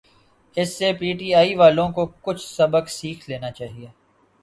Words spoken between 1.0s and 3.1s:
T I والوں کو کچھ سبق